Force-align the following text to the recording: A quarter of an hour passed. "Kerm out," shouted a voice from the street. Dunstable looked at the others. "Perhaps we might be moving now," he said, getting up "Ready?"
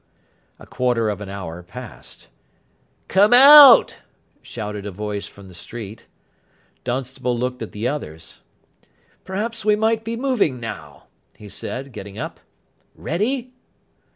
A 0.57 0.65
quarter 0.65 1.09
of 1.09 1.21
an 1.21 1.29
hour 1.29 1.61
passed. 1.61 2.29
"Kerm 3.07 3.35
out," 3.35 3.97
shouted 4.41 4.83
a 4.87 4.89
voice 4.89 5.27
from 5.27 5.47
the 5.47 5.53
street. 5.53 6.07
Dunstable 6.83 7.37
looked 7.37 7.61
at 7.61 7.71
the 7.71 7.87
others. 7.87 8.39
"Perhaps 9.25 9.63
we 9.63 9.75
might 9.75 10.03
be 10.03 10.15
moving 10.17 10.59
now," 10.59 11.03
he 11.35 11.47
said, 11.47 11.91
getting 11.91 12.17
up 12.17 12.39
"Ready?" 12.95 13.53